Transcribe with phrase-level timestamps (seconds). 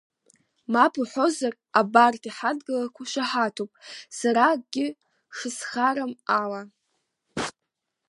[0.71, 3.71] Мап уҳәозар, абарҭ иҳадгылақәоу шаҳаҭуп
[4.17, 4.87] сара акгьы
[5.37, 6.61] шысхарам ала!